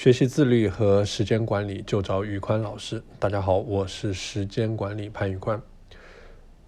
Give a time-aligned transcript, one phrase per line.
[0.00, 3.02] 学习自律和时间管理就找宇宽老师。
[3.18, 5.60] 大家好，我是时间管理潘宇宽。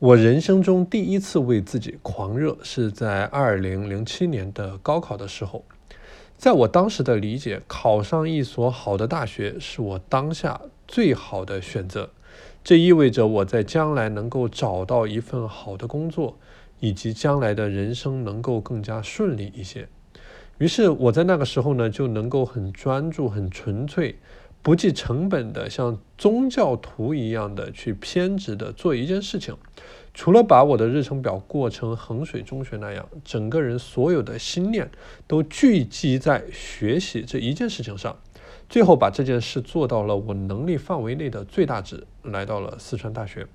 [0.01, 5.65] 我人生中第一次为自己狂热是在二零零七年的高考的时候。
[6.37, 12.11] 在我当时的理解，考上一所好的大学是我当下最好的选择。
[12.65, 16.37] 这意味着我在将来能够找到一份好的工作，
[16.81, 19.87] 以及将来的人生能够更加顺利一些。
[20.61, 24.19] 于是我在那个时候呢，就能够很专注、很纯粹、
[24.61, 29.57] 不计成本的，像宗教徒一样的去偏执的做一件事情。
[30.13, 34.91] 除了把我的日程表过成衡水中学那样，整个人所有的心念
[35.27, 38.15] 都聚集在学习这一件事情上，
[38.69, 43.47] 最后把这件事做到了我能力范围内的最大值，来到了四川大学。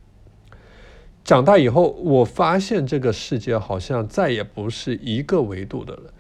[1.24, 6.12] 长大以后，我发现这个世界好像再也不是一个维度的了。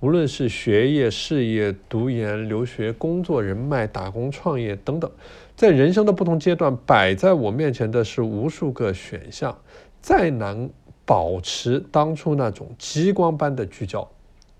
[0.00, 5.10] 无论是学业、事业、读研、留学、工作、人脉、打工、创业等等，
[5.54, 9.56] 在人生的不同阶段，摆在我面前的是无数个选项，
[10.00, 10.70] 再难
[11.04, 14.08] 保持当初那种激光般的聚焦。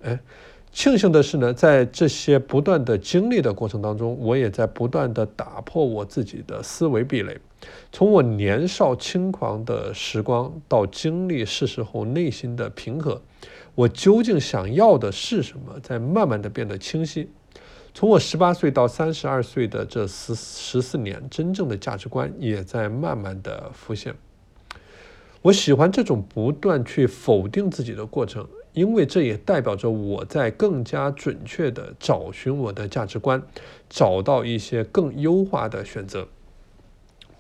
[0.03, 0.21] 哎，
[0.73, 7.39] 庆幸的是呢，在这些不断的经历的过程当中，我也在不断的打破我自己的思维壁垒。
[7.93, 13.21] 从我年少轻狂的时光，到经历世事后内心的平和。
[13.75, 17.31] 我究竟想要的是什么，在慢慢的变得清晰。
[17.93, 24.15] 从我十八岁到三十二岁的这十十四年，真正的价值观也在慢慢的浮现。
[25.43, 33.43] 我喜欢这种不断去否定自己的过程，因为这也代表着我在更加准确的找寻我的价值观，
[33.89, 36.29] 找到一些更优化的选择。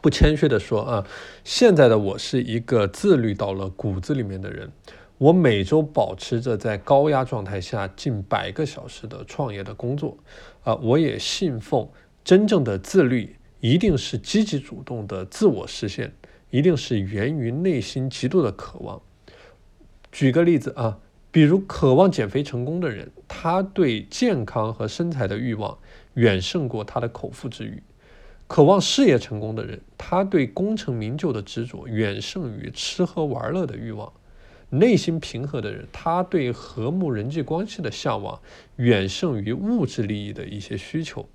[0.01, 1.06] 不谦虚的说啊，
[1.45, 4.70] 现在的我是一个自律到了骨子里面的人。
[5.19, 10.17] 我每周保持着在高压状态下近百个小时的创业的工作，
[10.65, 11.87] 啊，我也信奉
[12.25, 16.15] 真正的自律一定是积极主动的自我实现，
[16.48, 19.03] 一定是源于内心极度的渴望。
[20.11, 20.99] 举个例子啊，
[21.31, 25.77] 比如渴望减肥成功的人，他对健康和身材的欲望
[26.15, 27.82] 远胜过他的口腹之欲；
[28.50, 34.12] 渴望事业成功的人，他对功成名就的执着远胜于吃喝玩乐的欲望。
[34.71, 38.41] 内心平和的人，他对和睦人际关系的向往
[38.75, 41.28] 远胜于物质利益的一些需求。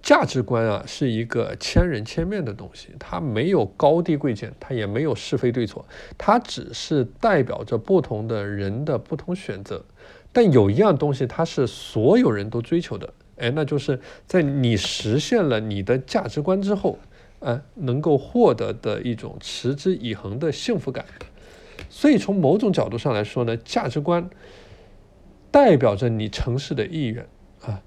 [0.00, 5.84] 价值观啊，是一个千人千面的东西，它没有高低贵贱，它也没有是非对错，
[6.16, 9.84] 它只是代表着不同的人的不同选择。
[10.32, 16.98] 但有一样东西，它是所有人都追求的，哎，那就是在你实现了你的价值观之后。
[17.42, 21.04] 啊，能够获得的一种持之以恒的幸福感。
[21.90, 24.30] 所以从某种角度上来说呢，价值观
[25.50, 27.26] 代表着你城市的意愿
[27.62, 27.82] 啊，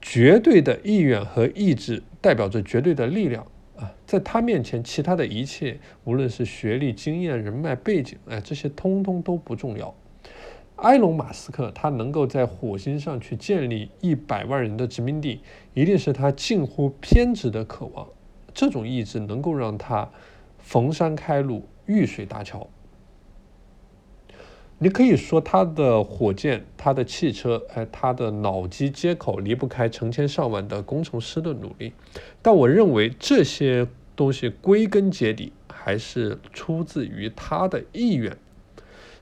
[0.00, 9.94] 绝对的意愿和意志代表着绝对的力量啊，在他面前，其他的一切，无论是学历、经验、人脉、背景，哎，这些通通都不重要。
[10.82, 15.40] 埃隆·马斯克他能够在火星上去建立一百万人的殖民地，
[15.74, 18.08] 一定是他近乎偏执的渴望。
[18.52, 20.10] 这种意志能够让他
[20.58, 22.68] 逢山开路、遇水搭桥。
[24.78, 31.92] 你可以说他的火箭、他的汽车、哎，他的脑机接口离不开成千上万的工程师的努力，
[32.42, 38.36] 但我认为这些东西归根结底还是出自于他的意愿。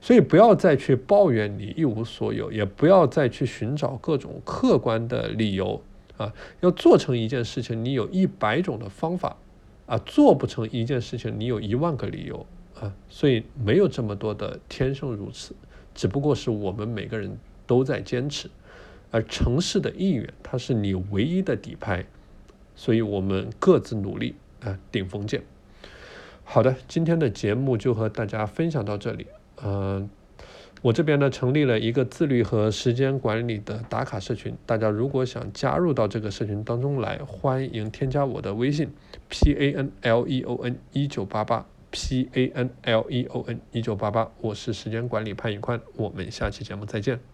[0.01, 5.81] 所以不要再去抱怨你一无所有，也不要再去寻找各种客观的理由。
[6.17, 9.37] 啊，要做成一件事情，你有一百种的方法，
[9.87, 12.45] 啊，做不成一件事情，你有一万个理由，
[12.79, 15.55] 啊，所以没有这么多的天生如此，
[15.95, 18.51] 只不过是我们每个人都在坚持，
[19.09, 22.05] 而城市的意愿，它是你唯一的底牌，
[22.75, 25.41] 所以我们各自努力，啊，顶峰见。
[26.43, 29.25] 好的，今天的节目就和大家分享到这里，
[29.63, 30.09] 嗯。
[30.83, 38.89] 我这边呢成立了一个自律和时间管理的打卡社群，大家如果想加入到这个社群当中来，欢迎添加我的微信
[39.29, 43.61] p a n l e o n 一九八八 p a n l e o n
[43.71, 47.30] 一九八八，我是时间管理潘宇宽，我们下期节目再见。